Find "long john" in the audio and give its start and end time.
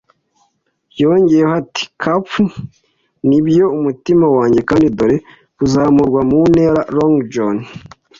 6.95-7.57